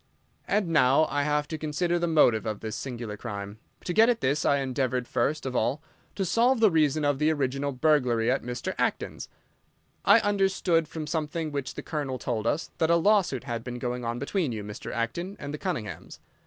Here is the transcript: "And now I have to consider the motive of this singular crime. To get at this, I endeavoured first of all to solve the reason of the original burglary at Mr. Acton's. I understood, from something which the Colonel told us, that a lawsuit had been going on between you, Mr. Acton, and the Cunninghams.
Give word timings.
"And 0.47 0.69
now 0.69 1.05
I 1.11 1.21
have 1.21 1.47
to 1.49 1.59
consider 1.59 1.99
the 1.99 2.07
motive 2.07 2.47
of 2.47 2.61
this 2.61 2.75
singular 2.75 3.15
crime. 3.17 3.59
To 3.85 3.93
get 3.93 4.09
at 4.09 4.19
this, 4.19 4.45
I 4.45 4.57
endeavoured 4.57 5.07
first 5.07 5.45
of 5.45 5.55
all 5.55 5.83
to 6.15 6.25
solve 6.25 6.59
the 6.59 6.71
reason 6.71 7.05
of 7.05 7.19
the 7.19 7.29
original 7.31 7.71
burglary 7.71 8.31
at 8.31 8.41
Mr. 8.41 8.73
Acton's. 8.79 9.29
I 10.03 10.19
understood, 10.21 10.87
from 10.87 11.05
something 11.05 11.51
which 11.51 11.75
the 11.75 11.83
Colonel 11.83 12.17
told 12.17 12.47
us, 12.47 12.71
that 12.79 12.89
a 12.89 12.95
lawsuit 12.95 13.43
had 13.43 13.63
been 13.63 13.77
going 13.77 14.03
on 14.03 14.17
between 14.17 14.51
you, 14.51 14.63
Mr. 14.63 14.91
Acton, 14.91 15.37
and 15.39 15.53
the 15.53 15.59
Cunninghams. 15.59 16.17